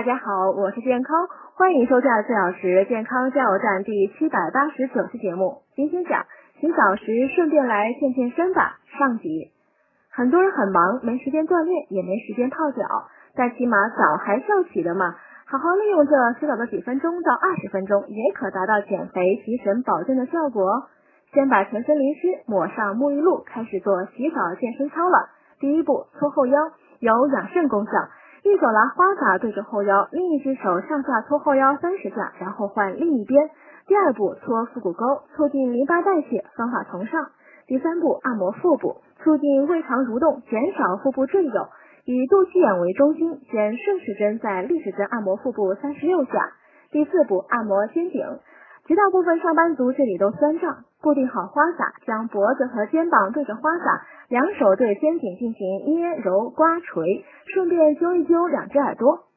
[0.00, 5.60] 大家好，我是健康，欢迎收看四小时健康加油站第七百八十九期节目。
[5.76, 6.24] 今天讲
[6.58, 8.78] 洗澡时顺便来健健身吧。
[8.98, 9.52] 上集，
[10.10, 12.82] 很多人很忙，没时间锻炼，也没时间泡脚，
[13.36, 15.16] 但起码澡还是要洗的嘛。
[15.44, 20.88] 好好利用这洗澡的几分钟到二十分钟，也可达到减肥、提神、保健的效果。
[21.34, 25.28] 先把全身淋湿，抹上沐浴露，开始做洗澡健身操了。
[25.60, 26.58] 第一步，搓后腰，
[27.00, 27.92] 有养肾功效。
[28.42, 33.50] 一手拿花洒对着后腰，另一只手上下搓后腰三十下，然后换另一边。
[33.86, 37.30] 第二步，搓腹股沟，促进淋巴代谢，方法从上。
[37.66, 41.68] 第三步，按摩腹部，促进胃肠蠕动，减少腹部赘肉。
[42.04, 46.32] 以肚脐眼为中心，先顺时针再逆时针按摩腹部三十六下。
[46.90, 48.38] 第四步，按摩肩颈，
[48.86, 50.84] 绝大部分上班族这里都酸胀。
[51.02, 59.29] 固定好花洒，将脖子和肩膀对着花洒，两手对肩颈进行捏、揉、刮、捶，顺便揪一揪两只耳朵。